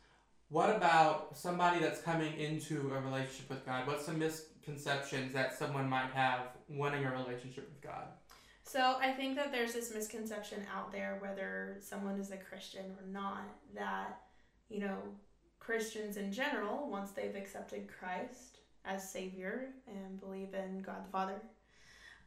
What 0.50 0.76
about 0.76 1.38
somebody 1.38 1.80
that's 1.80 2.02
coming 2.02 2.34
into 2.38 2.92
a 2.96 3.00
relationship 3.02 3.50
with 3.50 3.66
God? 3.66 3.86
What's 3.86 4.06
some 4.06 4.18
misconceptions 4.18 5.32
that 5.34 5.54
someone 5.58 5.88
might 5.88 6.12
have 6.14 6.48
wanting 6.68 7.06
a 7.06 7.12
relationship 7.12 7.70
with 7.70 7.82
God? 7.82 8.08
So 8.72 8.98
I 9.02 9.12
think 9.14 9.36
that 9.38 9.52
there's 9.52 9.74
this 9.74 9.92
misconception 9.92 10.60
out 10.72 10.92
there, 10.92 11.18
whether 11.22 11.78
someone 11.82 12.20
is 12.20 12.30
a 12.30 12.38
Christian 12.38 12.86
or 12.86 13.12
not, 13.12 13.48
that, 13.74 14.22
you 14.70 14.80
know, 14.80 14.96
Christians 15.58 16.18
in 16.18 16.32
general, 16.32 16.88
once 16.88 17.10
they've 17.10 17.36
accepted 17.36 17.88
Christ 17.88 18.60
as 18.86 19.10
Savior 19.10 19.70
and 19.88 20.20
believe 20.20 20.54
in 20.54 20.84
God 20.84 21.04
the 21.04 21.12
Father, 21.12 21.42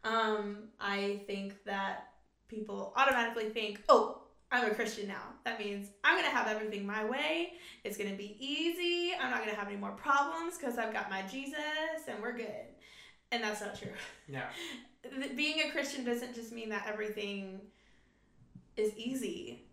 um, 0.02 0.64
I 0.80 1.20
think 1.28 1.62
that 1.62 2.08
people 2.48 2.92
automatically 2.96 3.48
think, 3.50 3.80
oh, 3.88 4.22
I'm 4.50 4.68
a 4.68 4.74
Christian 4.74 5.06
now. 5.06 5.22
That 5.44 5.60
means 5.60 5.90
I'm 6.02 6.16
going 6.16 6.28
to 6.28 6.36
have 6.36 6.48
everything 6.48 6.84
my 6.84 7.04
way. 7.04 7.52
It's 7.84 7.96
going 7.96 8.10
to 8.10 8.16
be 8.16 8.36
easy. 8.40 9.12
I'm 9.14 9.30
not 9.30 9.44
going 9.44 9.54
to 9.54 9.56
have 9.56 9.68
any 9.68 9.78
more 9.78 9.92
problems 9.92 10.58
because 10.58 10.76
I've 10.76 10.92
got 10.92 11.08
my 11.08 11.22
Jesus 11.22 12.08
and 12.08 12.20
we're 12.20 12.36
good. 12.36 12.66
And 13.30 13.44
that's 13.44 13.60
not 13.60 13.78
true. 13.78 13.92
Yeah. 14.28 14.46
Being 15.36 15.60
a 15.66 15.70
Christian 15.70 16.04
doesn't 16.04 16.34
just 16.34 16.52
mean 16.52 16.68
that 16.70 16.86
everything 16.86 17.60
is 18.76 18.96
easy. 18.96 19.64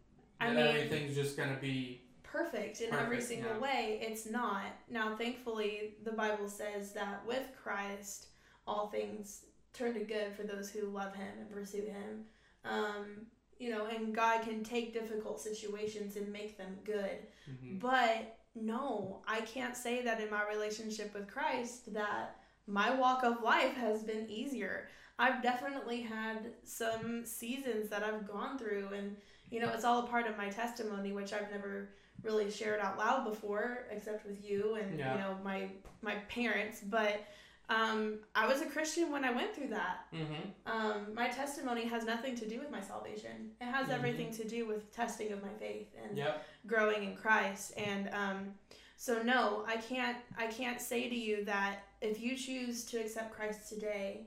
I 0.41 0.49
mean, 0.49 0.59
everything's 0.59 1.15
just 1.15 1.37
going 1.37 1.53
to 1.53 1.59
be 1.59 2.01
perfect 2.23 2.81
in 2.81 2.89
perfect, 2.89 3.05
every 3.05 3.21
single 3.21 3.53
yeah. 3.53 3.59
way. 3.59 3.99
It's 4.01 4.25
not. 4.25 4.65
Now, 4.89 5.15
thankfully, 5.15 5.95
the 6.03 6.11
Bible 6.11 6.47
says 6.47 6.93
that 6.93 7.25
with 7.25 7.43
Christ, 7.61 8.27
all 8.67 8.87
things 8.87 9.45
turn 9.73 9.93
to 9.93 10.01
good 10.01 10.33
for 10.35 10.43
those 10.43 10.69
who 10.69 10.87
love 10.87 11.15
Him 11.15 11.27
and 11.39 11.51
pursue 11.51 11.83
Him. 11.83 12.25
Um, 12.65 13.27
you 13.59 13.69
know, 13.69 13.87
and 13.87 14.15
God 14.15 14.43
can 14.43 14.63
take 14.63 14.93
difficult 14.93 15.41
situations 15.41 16.15
and 16.15 16.31
make 16.31 16.57
them 16.57 16.77
good. 16.85 17.19
Mm-hmm. 17.49 17.79
But 17.79 18.37
no, 18.55 19.21
I 19.27 19.41
can't 19.41 19.75
say 19.75 20.01
that 20.03 20.21
in 20.21 20.29
my 20.29 20.47
relationship 20.47 21.13
with 21.13 21.27
Christ 21.27 21.93
that 21.93 22.37
my 22.67 22.93
walk 22.95 23.23
of 23.23 23.43
life 23.43 23.75
has 23.75 24.03
been 24.03 24.29
easier. 24.29 24.87
I've 25.19 25.43
definitely 25.43 26.01
had 26.01 26.53
some 26.63 27.25
seasons 27.25 27.89
that 27.89 28.03
I've 28.03 28.27
gone 28.27 28.57
through 28.57 28.89
and 28.95 29.15
you 29.51 29.59
know, 29.59 29.69
it's 29.73 29.83
all 29.83 30.03
a 30.03 30.07
part 30.07 30.27
of 30.27 30.37
my 30.37 30.49
testimony 30.49 31.11
which 31.11 31.33
I've 31.33 31.51
never 31.51 31.89
really 32.23 32.49
shared 32.49 32.79
out 32.79 32.97
loud 32.97 33.25
before 33.25 33.85
except 33.91 34.25
with 34.25 34.43
you 34.43 34.75
and 34.75 34.97
yeah. 34.97 35.13
you 35.13 35.19
know 35.19 35.37
my 35.43 35.69
my 36.01 36.15
parents, 36.29 36.81
but 36.81 37.25
um, 37.69 38.17
I 38.33 38.47
was 38.47 38.61
a 38.61 38.65
Christian 38.65 39.11
when 39.11 39.23
I 39.23 39.31
went 39.31 39.53
through 39.53 39.67
that. 39.67 40.05
Mm-hmm. 40.13 40.71
Um, 40.71 41.13
my 41.13 41.27
testimony 41.27 41.85
has 41.85 42.03
nothing 42.03 42.35
to 42.37 42.49
do 42.49 42.59
with 42.59 42.71
my 42.71 42.81
salvation. 42.81 43.51
It 43.61 43.65
has 43.65 43.83
mm-hmm. 43.83 43.91
everything 43.91 44.31
to 44.31 44.47
do 44.47 44.67
with 44.67 44.91
testing 44.91 45.31
of 45.31 45.43
my 45.43 45.53
faith 45.59 45.87
and 46.03 46.17
yep. 46.17 46.43
growing 46.65 47.03
in 47.03 47.15
Christ. 47.15 47.73
And 47.77 48.09
um, 48.11 48.53
so, 48.97 49.21
no, 49.21 49.63
I 49.67 49.77
can't. 49.77 50.17
I 50.37 50.47
can't 50.47 50.81
say 50.81 51.09
to 51.09 51.15
you 51.15 51.45
that 51.45 51.83
if 52.01 52.19
you 52.19 52.35
choose 52.35 52.85
to 52.85 52.97
accept 52.97 53.35
Christ 53.35 53.69
today 53.69 54.21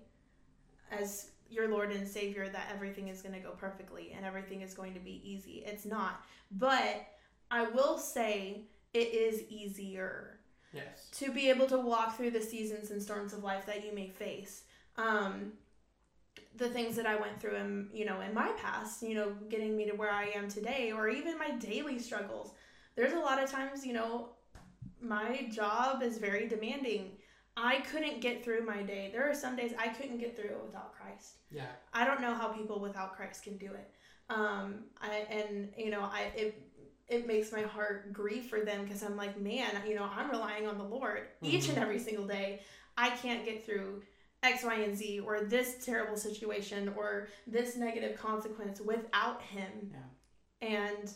as 0.92 1.30
your 1.50 1.68
Lord 1.68 1.90
and 1.92 2.06
Savior, 2.06 2.48
that 2.48 2.68
everything 2.72 3.08
is 3.08 3.22
going 3.22 3.34
to 3.34 3.40
go 3.40 3.50
perfectly 3.50 4.12
and 4.16 4.24
everything 4.24 4.62
is 4.62 4.74
going 4.74 4.94
to 4.94 5.00
be 5.00 5.20
easy. 5.24 5.62
It's 5.66 5.84
not. 5.84 6.24
But 6.52 7.06
I 7.50 7.64
will 7.64 7.98
say 7.98 8.62
it 8.94 9.12
is 9.14 9.42
easier 9.50 10.38
Yes. 10.72 11.08
To 11.12 11.30
be 11.30 11.50
able 11.50 11.66
to 11.66 11.78
walk 11.78 12.16
through 12.16 12.30
the 12.30 12.40
seasons 12.40 12.90
and 12.90 13.02
storms 13.02 13.32
of 13.32 13.44
life 13.44 13.66
that 13.66 13.84
you 13.84 13.94
may 13.94 14.08
face. 14.08 14.62
Um, 14.96 15.52
the 16.56 16.68
things 16.68 16.96
that 16.96 17.06
I 17.06 17.16
went 17.16 17.40
through 17.40 17.56
in, 17.56 17.88
you 17.92 18.04
know, 18.04 18.20
in 18.20 18.34
my 18.34 18.52
past, 18.58 19.02
you 19.02 19.14
know, 19.14 19.32
getting 19.48 19.76
me 19.76 19.86
to 19.90 19.96
where 19.96 20.10
I 20.10 20.26
am 20.34 20.48
today, 20.48 20.92
or 20.92 21.08
even 21.08 21.38
my 21.38 21.50
daily 21.52 21.98
struggles. 21.98 22.52
There's 22.94 23.12
a 23.12 23.18
lot 23.18 23.42
of 23.42 23.50
times, 23.50 23.86
you 23.86 23.92
know, 23.92 24.30
my 25.00 25.48
job 25.50 26.02
is 26.02 26.18
very 26.18 26.48
demanding. 26.48 27.12
I 27.56 27.80
couldn't 27.80 28.20
get 28.20 28.44
through 28.44 28.64
my 28.64 28.82
day. 28.82 29.10
There 29.12 29.28
are 29.28 29.34
some 29.34 29.56
days 29.56 29.72
I 29.78 29.88
couldn't 29.88 30.18
get 30.18 30.34
through 30.36 30.50
it 30.50 30.60
without 30.64 30.94
Christ. 30.94 31.36
Yeah. 31.50 31.66
I 31.92 32.06
don't 32.06 32.20
know 32.20 32.34
how 32.34 32.48
people 32.48 32.80
without 32.80 33.14
Christ 33.14 33.44
can 33.44 33.58
do 33.58 33.66
it. 33.66 33.90
Um, 34.30 34.84
I 35.00 35.26
and 35.30 35.72
you 35.76 35.90
know, 35.90 36.00
I 36.00 36.30
it 36.34 36.62
it 37.08 37.26
makes 37.26 37.52
my 37.52 37.62
heart 37.62 38.12
grieve 38.12 38.46
for 38.46 38.60
them 38.60 38.84
because 38.84 39.02
I'm 39.02 39.16
like, 39.16 39.38
man, 39.38 39.70
you 39.86 39.94
know, 39.94 40.08
I'm 40.10 40.30
relying 40.30 40.66
on 40.66 40.78
the 40.78 40.84
Lord 40.84 41.22
mm-hmm. 41.42 41.54
each 41.54 41.66
and 41.66 41.74
mm-hmm. 41.74 41.82
every 41.82 41.98
single 41.98 42.26
day. 42.26 42.60
I 42.96 43.10
can't 43.10 43.44
get 43.44 43.66
through 43.66 44.02
X, 44.42 44.64
Y, 44.64 44.74
and 44.74 44.96
Z 44.96 45.20
or 45.20 45.42
this 45.42 45.84
terrible 45.84 46.16
situation 46.16 46.92
or 46.96 47.28
this 47.46 47.76
negative 47.76 48.18
consequence 48.18 48.80
without 48.80 49.42
Him. 49.42 49.92
Yeah. 49.92 50.68
And 50.68 51.12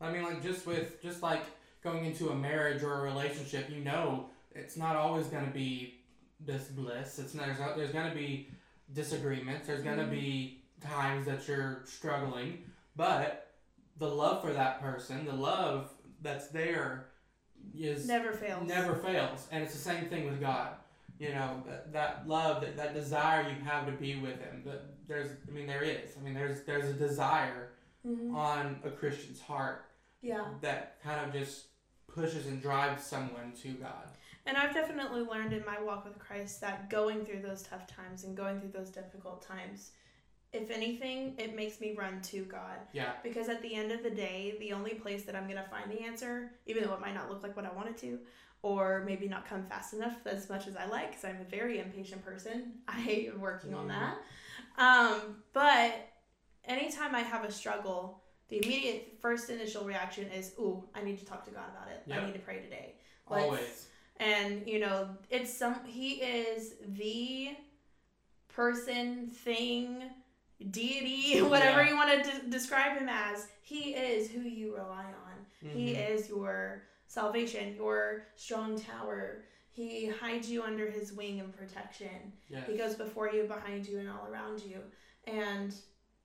I 0.00 0.12
mean, 0.12 0.22
like, 0.22 0.42
just 0.42 0.66
with, 0.66 1.02
just 1.02 1.22
like 1.22 1.44
going 1.82 2.04
into 2.04 2.30
a 2.30 2.34
marriage 2.34 2.82
or 2.82 2.94
a 2.94 3.02
relationship, 3.02 3.70
you 3.70 3.80
know, 3.82 4.28
it's 4.58 4.76
not 4.76 4.96
always 4.96 5.26
going 5.26 5.46
to 5.46 5.52
be 5.52 6.00
this 6.40 6.64
bliss. 6.68 7.18
It's 7.18 7.34
not, 7.34 7.46
there's, 7.46 7.76
there's 7.76 7.92
going 7.92 8.10
to 8.10 8.16
be 8.16 8.50
disagreements, 8.92 9.66
there's 9.66 9.82
going 9.82 9.98
to 9.98 10.04
mm-hmm. 10.04 10.12
be 10.12 10.62
times 10.82 11.26
that 11.26 11.46
you're 11.46 11.82
struggling, 11.84 12.64
but 12.96 13.50
the 13.98 14.08
love 14.08 14.42
for 14.42 14.52
that 14.52 14.80
person, 14.80 15.26
the 15.26 15.32
love 15.32 15.90
that's 16.22 16.48
there 16.48 17.06
is 17.76 18.06
never 18.06 18.32
fails. 18.32 18.66
Never 18.66 18.94
fails. 18.94 19.46
And 19.50 19.62
it's 19.62 19.72
the 19.72 19.80
same 19.80 20.06
thing 20.06 20.26
with 20.26 20.40
God. 20.40 20.70
You 21.18 21.30
know, 21.30 21.62
that, 21.66 21.92
that 21.92 22.28
love, 22.28 22.60
that, 22.60 22.76
that 22.76 22.94
desire 22.94 23.48
you 23.48 23.64
have 23.64 23.86
to 23.86 23.92
be 23.92 24.16
with 24.16 24.40
him. 24.40 24.62
But 24.64 24.94
there's 25.08 25.30
I 25.48 25.50
mean 25.50 25.66
there 25.66 25.82
is. 25.82 26.12
I 26.18 26.22
mean 26.22 26.34
there's 26.34 26.62
there's 26.62 26.88
a 26.88 26.92
desire 26.92 27.70
mm-hmm. 28.06 28.34
on 28.34 28.78
a 28.84 28.90
Christian's 28.90 29.40
heart. 29.40 29.86
Yeah. 30.22 30.44
That 30.60 31.02
kind 31.02 31.26
of 31.26 31.32
just 31.32 31.66
pushes 32.06 32.46
and 32.46 32.62
drives 32.62 33.04
someone 33.04 33.52
to 33.62 33.68
God. 33.70 34.08
And 34.48 34.56
I've 34.56 34.74
definitely 34.74 35.20
learned 35.20 35.52
in 35.52 35.64
my 35.64 35.80
walk 35.80 36.04
with 36.04 36.18
Christ 36.18 36.60
that 36.62 36.90
going 36.90 37.24
through 37.24 37.42
those 37.42 37.62
tough 37.62 37.86
times 37.86 38.24
and 38.24 38.36
going 38.36 38.60
through 38.60 38.70
those 38.70 38.90
difficult 38.90 39.42
times 39.42 39.92
if 40.52 40.70
anything, 40.70 41.34
it 41.38 41.54
makes 41.54 41.80
me 41.80 41.94
run 41.96 42.20
to 42.22 42.44
God. 42.44 42.78
Yeah. 42.92 43.12
Because 43.22 43.48
at 43.48 43.60
the 43.62 43.74
end 43.74 43.92
of 43.92 44.02
the 44.02 44.10
day, 44.10 44.56
the 44.60 44.72
only 44.72 44.94
place 44.94 45.24
that 45.24 45.36
I'm 45.36 45.44
going 45.44 45.62
to 45.62 45.68
find 45.68 45.90
the 45.90 46.00
answer, 46.00 46.52
even 46.66 46.84
though 46.84 46.94
it 46.94 47.00
might 47.00 47.14
not 47.14 47.28
look 47.28 47.42
like 47.42 47.54
what 47.54 47.66
I 47.66 47.72
want 47.72 47.88
it 47.88 47.98
to, 47.98 48.18
or 48.62 49.02
maybe 49.06 49.28
not 49.28 49.46
come 49.46 49.64
fast 49.66 49.92
enough 49.92 50.16
as 50.26 50.48
much 50.48 50.66
as 50.66 50.76
I 50.76 50.86
like, 50.86 51.10
because 51.10 51.24
I'm 51.24 51.40
a 51.40 51.50
very 51.50 51.80
impatient 51.80 52.24
person. 52.24 52.72
I 52.88 52.92
hate 52.92 53.38
working 53.38 53.72
mm. 53.72 53.78
on 53.78 53.88
that. 53.88 54.16
Um, 54.78 55.42
but 55.52 56.08
anytime 56.64 57.14
I 57.14 57.20
have 57.20 57.44
a 57.44 57.52
struggle, 57.52 58.22
the 58.48 58.64
immediate 58.64 59.18
first 59.20 59.50
initial 59.50 59.84
reaction 59.84 60.30
is, 60.32 60.54
"Ooh, 60.58 60.82
I 60.94 61.02
need 61.02 61.18
to 61.18 61.26
talk 61.26 61.44
to 61.44 61.50
God 61.50 61.68
about 61.70 61.88
it. 61.88 62.02
Yep. 62.06 62.22
I 62.22 62.26
need 62.26 62.32
to 62.32 62.38
pray 62.38 62.60
today." 62.60 62.94
Let's, 63.28 63.44
Always. 63.44 63.87
And 64.20 64.66
you 64.66 64.80
know, 64.80 65.08
it's 65.30 65.52
some. 65.52 65.76
He 65.86 66.14
is 66.14 66.74
the 66.86 67.50
person, 68.48 69.28
thing, 69.28 70.02
deity, 70.70 71.40
whatever 71.42 71.82
yeah. 71.82 71.90
you 71.90 71.96
want 71.96 72.24
to 72.24 72.30
de- 72.30 72.50
describe 72.50 72.98
him 72.98 73.08
as, 73.08 73.46
he 73.62 73.90
is 73.90 74.30
who 74.30 74.40
you 74.40 74.74
rely 74.74 75.04
on. 75.04 75.68
Mm-hmm. 75.68 75.78
He 75.78 75.92
is 75.92 76.28
your 76.28 76.82
salvation, 77.06 77.74
your 77.76 78.26
strong 78.36 78.80
tower. 78.80 79.44
He 79.70 80.08
hides 80.08 80.50
you 80.50 80.62
under 80.62 80.90
his 80.90 81.12
wing 81.12 81.38
and 81.38 81.56
protection. 81.56 82.32
Yes. 82.48 82.66
He 82.68 82.76
goes 82.76 82.96
before 82.96 83.30
you, 83.30 83.44
behind 83.44 83.86
you, 83.86 84.00
and 84.00 84.08
all 84.08 84.26
around 84.28 84.62
you. 84.62 84.80
And 85.26 85.72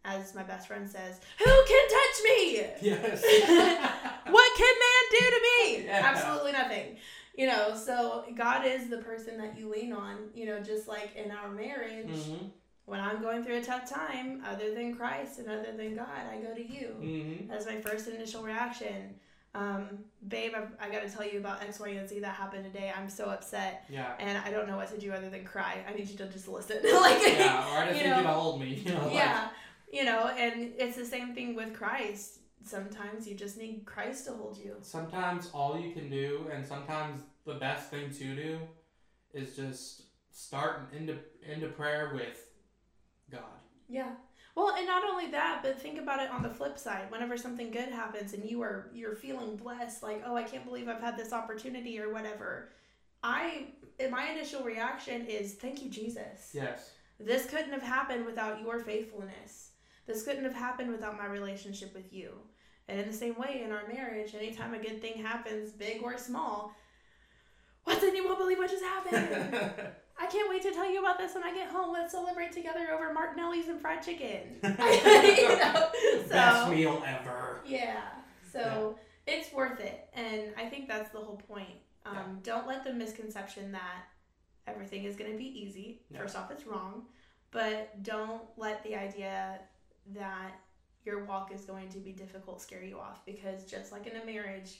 as 0.06 0.34
my 0.34 0.44
best 0.44 0.68
friend 0.68 0.90
says, 0.90 1.22
who 1.38 1.46
can 1.46 1.90
touch 1.90 2.24
me? 2.24 2.56
Yes. 2.82 3.22
what 4.26 4.58
can 4.58 4.76
man 4.80 5.04
do 5.12 5.20
to 5.20 5.42
me? 5.42 5.86
Yeah. 5.86 6.02
Absolutely 6.04 6.52
nothing. 6.54 6.98
You 7.34 7.48
know, 7.48 7.76
so 7.76 8.26
God 8.36 8.66
is 8.66 8.90
the 8.90 9.00
person 9.00 9.38
that 9.38 9.58
you 9.58 9.70
lean 9.70 9.92
on, 9.92 10.30
you 10.36 10.46
know, 10.46 10.60
just 10.60 10.88
like 10.88 11.16
in 11.16 11.32
our 11.32 11.50
marriage. 11.50 12.10
Mm-hmm 12.10 12.46
when 12.86 13.00
I'm 13.00 13.22
going 13.22 13.44
through 13.44 13.58
a 13.58 13.64
tough 13.64 13.90
time, 13.90 14.44
other 14.46 14.74
than 14.74 14.96
Christ 14.96 15.40
and 15.40 15.48
other 15.48 15.72
than 15.76 15.96
God, 15.96 16.28
I 16.30 16.38
go 16.38 16.54
to 16.54 16.62
you. 16.62 16.96
Mm-hmm. 17.00 17.48
That's 17.48 17.66
my 17.66 17.80
first 17.80 18.08
initial 18.10 18.44
reaction. 18.44 19.16
Um, 19.56 20.00
babe, 20.28 20.54
I've, 20.56 20.70
I 20.82 20.92
got 20.92 21.08
to 21.08 21.10
tell 21.10 21.26
you 21.26 21.38
about 21.38 21.62
X, 21.62 21.80
Y, 21.80 21.90
and 21.90 22.10
Z 22.10 22.20
that 22.20 22.36
happened 22.36 22.66
today. 22.66 22.92
I'm 22.96 23.10
so 23.10 23.26
upset. 23.26 23.86
Yeah. 23.90 24.14
And 24.20 24.38
I 24.38 24.52
don't 24.52 24.68
know 24.68 24.78
what 24.78 24.92
to 24.92 24.98
do 24.98 25.12
other 25.12 25.30
than 25.30 25.46
cry. 25.46 25.86
I 25.88 25.94
need 25.94 26.10
you 26.10 26.18
to 26.18 26.26
just 26.26 26.48
listen. 26.48 26.78
like, 26.84 27.22
yeah, 27.26 27.74
or 27.74 27.78
I 27.78 27.88
just 27.88 28.02
you 28.02 28.10
need 28.10 28.18
you 28.18 28.24
to 28.24 28.30
hold 28.30 28.60
me. 28.60 28.74
You 28.86 28.94
know, 28.94 29.12
yeah. 29.14 29.44
Like. 29.44 29.52
You 29.94 30.06
know, 30.06 30.28
and 30.28 30.74
it's 30.78 30.98
the 30.98 31.06
same 31.06 31.36
thing 31.36 31.56
with 31.56 31.74
Christ. 31.74 32.40
Sometimes 32.64 33.28
you 33.28 33.36
just 33.36 33.58
need 33.58 33.84
Christ 33.86 34.26
to 34.26 34.34
hold 34.34 34.58
you. 34.58 34.78
Sometimes 34.82 35.50
all 35.54 35.78
you 35.78 35.92
can 35.94 36.10
do, 36.10 36.50
and 36.54 36.66
sometimes 36.66 37.22
the 37.46 37.56
best 37.56 37.90
thing 37.90 38.10
to 38.12 38.36
do, 38.36 38.60
is 39.34 39.56
just 39.56 40.04
start 40.32 40.90
into 40.98 41.18
into 41.48 41.68
prayer 41.68 42.12
with 42.14 42.52
God. 43.32 43.60
Yeah. 43.90 44.12
Well, 44.56 44.76
and 44.78 44.86
not 44.86 45.04
only 45.04 45.32
that, 45.32 45.62
but 45.64 45.80
think 45.80 46.00
about 46.00 46.22
it 46.22 46.30
on 46.30 46.44
the 46.44 46.50
flip 46.50 46.78
side. 46.78 47.10
Whenever 47.10 47.38
something 47.38 47.72
good 47.72 47.90
happens 47.90 48.34
and 48.34 48.48
you 48.50 48.62
are 48.62 48.92
you're 48.94 49.16
feeling 49.16 49.56
blessed, 49.56 50.04
like, 50.04 50.24
"Oh, 50.26 50.36
I 50.36 50.44
can't 50.44 50.66
believe 50.66 50.88
I've 50.88 51.02
had 51.02 51.18
this 51.18 51.34
opportunity 51.34 52.00
or 52.00 52.14
whatever." 52.14 52.72
I 53.24 53.68
my 54.10 54.30
initial 54.30 54.64
reaction 54.64 55.26
is, 55.26 55.56
"Thank 55.56 55.84
you, 55.84 55.90
Jesus." 55.90 56.52
Yes. 56.54 56.92
This 57.20 57.46
couldn't 57.46 57.72
have 57.72 57.84
happened 57.84 58.26
without 58.26 58.62
your 58.62 58.80
faithfulness. 58.80 59.72
This 60.06 60.24
couldn't 60.24 60.44
have 60.44 60.56
happened 60.56 60.92
without 60.92 61.18
my 61.18 61.26
relationship 61.26 61.94
with 61.94 62.12
you. 62.12 62.34
And 62.88 63.00
in 63.00 63.08
the 63.08 63.14
same 63.14 63.36
way, 63.36 63.62
in 63.64 63.72
our 63.72 63.88
marriage, 63.88 64.36
anytime 64.36 64.74
a 64.74 64.80
good 64.80 65.02
thing 65.02 65.24
happens, 65.24 65.72
big 65.72 66.02
or 66.04 66.18
small, 66.18 66.74
what's 67.86 68.04
in 68.04 68.16
you 68.16 68.26
won't 68.26 68.40
believe 68.40 68.58
what 68.58 68.70
just 68.70 68.84
happened. 68.84 69.64
I 70.20 70.28
can't 70.28 70.50
wait 70.50 70.62
to 70.64 70.72
tell 70.72 70.90
you 70.90 71.00
about 71.00 71.18
this 71.18 71.34
when 71.34 71.44
I 71.44 71.54
get 71.54 71.70
home. 71.70 71.92
Let's 71.92 72.12
celebrate 72.12 72.52
together 72.52 72.92
over 72.94 73.14
Martinelli's 73.14 73.68
and 73.68 73.82
fried 73.82 74.04
chicken. 74.04 74.42
you 74.64 75.50
know? 75.58 75.90
so, 75.94 76.30
Best 76.30 76.70
meal 76.70 77.04
ever. 77.06 77.62
Yeah. 77.66 78.02
So 78.52 78.98
yeah. 79.28 79.34
it's 79.34 79.52
worth 79.54 79.80
it. 79.80 80.10
And 80.14 80.54
I 80.58 80.70
think 80.70 80.88
that's 80.88 81.12
the 81.12 81.20
whole 81.20 81.42
point. 81.48 81.80
Um, 82.06 82.16
yeah. 82.16 82.24
Don't 82.44 82.68
let 82.68 82.84
the 82.84 82.94
misconception 82.94 83.72
that 83.72 84.04
everything 84.68 85.06
is 85.06 85.16
going 85.16 85.32
to 85.32 85.38
be 85.38 85.46
easy. 85.46 86.02
First 86.16 86.36
off, 86.36 86.52
it's 86.52 86.68
wrong. 86.68 87.04
But 87.52 88.04
don't 88.04 88.42
let 88.58 88.84
the 88.84 88.96
idea 88.96 89.60
that 90.16 90.60
your 91.06 91.26
walk 91.26 91.52
is 91.54 91.62
going 91.62 91.90
to 91.90 92.00
be 92.00 92.12
difficult, 92.12 92.62
scare 92.62 92.84
you 92.84 93.00
off 93.00 93.26
because 93.26 93.66
just 93.66 93.92
like 93.92 94.08
in 94.08 94.16
a 94.22 94.26
marriage, 94.26 94.80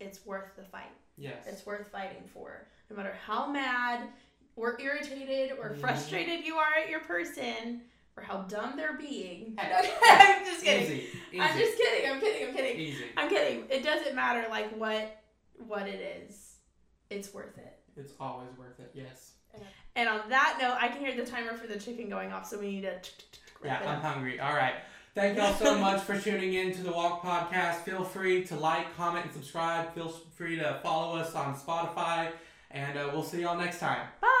it's 0.00 0.24
worth 0.24 0.56
the 0.56 0.64
fight. 0.64 0.90
Yes. 1.16 1.46
It's 1.46 1.66
worth 1.66 1.88
fighting 1.90 2.22
for. 2.32 2.66
No 2.90 2.96
matter 2.96 3.14
how 3.26 3.50
mad 3.50 4.08
or 4.56 4.80
irritated 4.80 5.56
or 5.58 5.70
Mhm. 5.70 5.80
frustrated 5.80 6.44
you 6.44 6.56
are 6.56 6.74
at 6.82 6.88
your 6.88 7.00
person 7.00 7.82
or 8.16 8.22
how 8.22 8.42
dumb 8.42 8.76
they're 8.76 8.96
being. 8.96 9.54
I'm 9.58 10.44
just 10.44 10.64
kidding. 10.64 10.84
Easy. 10.84 11.06
Easy. 11.32 11.40
I'm 11.40 11.58
just 11.58 11.76
kidding. 11.78 12.10
I'm 12.10 12.20
kidding. 12.20 12.48
I'm 12.48 12.54
kidding. 12.54 12.80
Easy. 12.80 13.04
I'm 13.16 13.28
kidding. 13.28 13.64
It 13.70 13.82
doesn't 13.84 14.14
matter 14.14 14.46
like 14.50 14.70
what 14.76 15.22
what 15.66 15.86
it 15.88 16.00
is. 16.24 16.56
It's 17.10 17.34
worth 17.34 17.58
it. 17.58 17.78
It's 17.96 18.12
always 18.20 18.56
worth 18.58 18.78
it. 18.78 18.90
Yes. 18.94 19.32
And 19.96 20.08
on 20.08 20.28
that 20.28 20.58
note, 20.60 20.76
I 20.80 20.86
can 20.88 21.00
hear 21.04 21.16
the 21.16 21.28
timer 21.28 21.54
for 21.54 21.66
the 21.66 21.78
chicken 21.78 22.08
going 22.08 22.32
off, 22.32 22.46
so 22.46 22.58
we 22.60 22.66
need 22.70 22.82
to 22.82 23.00
Yeah, 23.64 23.80
I'm 23.84 24.00
hungry. 24.00 24.38
All 24.38 24.54
right. 24.54 24.74
Thank 25.18 25.36
y'all 25.36 25.52
so 25.52 25.76
much 25.80 26.02
for 26.02 26.16
tuning 26.16 26.54
in 26.54 26.72
to 26.74 26.82
the 26.84 26.92
Walk 26.92 27.24
Podcast. 27.24 27.78
Feel 27.78 28.04
free 28.04 28.44
to 28.44 28.54
like, 28.54 28.96
comment, 28.96 29.24
and 29.24 29.34
subscribe. 29.34 29.92
Feel 29.92 30.10
free 30.36 30.54
to 30.54 30.78
follow 30.80 31.16
us 31.18 31.34
on 31.34 31.56
Spotify, 31.56 32.30
and 32.70 32.96
uh, 32.96 33.10
we'll 33.12 33.24
see 33.24 33.40
y'all 33.40 33.58
next 33.58 33.80
time. 33.80 34.06
Bye. 34.20 34.37